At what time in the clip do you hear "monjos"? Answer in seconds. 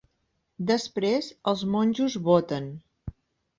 1.75-2.17